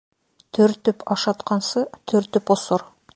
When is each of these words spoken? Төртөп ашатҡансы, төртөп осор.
Төртөп 0.57 1.05
ашатҡансы, 1.15 1.85
төртөп 2.13 2.51
осор. 2.57 2.89